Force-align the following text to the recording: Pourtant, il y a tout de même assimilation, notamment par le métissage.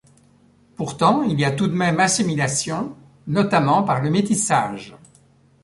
Pourtant, 0.77 1.21
il 1.21 1.39
y 1.39 1.45
a 1.45 1.51
tout 1.51 1.67
de 1.67 1.75
même 1.75 1.99
assimilation, 1.99 2.95
notamment 3.27 3.83
par 3.83 4.01
le 4.01 4.09
métissage. 4.09 4.95